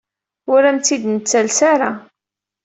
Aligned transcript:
Ur 0.53 0.61
am-t-id-nettales 0.69 1.59
ara. 1.73 1.91